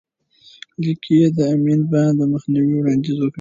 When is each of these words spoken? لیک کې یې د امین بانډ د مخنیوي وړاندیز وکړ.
لیک 0.81 0.97
کې 1.03 1.13
یې 1.19 1.27
د 1.37 1.39
امین 1.53 1.81
بانډ 1.91 2.15
د 2.19 2.21
مخنیوي 2.33 2.73
وړاندیز 2.77 3.17
وکړ. 3.19 3.29